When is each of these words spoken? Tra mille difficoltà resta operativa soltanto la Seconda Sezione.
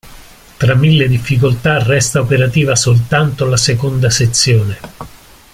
Tra 0.57 0.73
mille 0.73 1.07
difficoltà 1.07 1.83
resta 1.83 2.21
operativa 2.21 2.75
soltanto 2.75 3.45
la 3.45 3.55
Seconda 3.55 4.09
Sezione. 4.09 4.79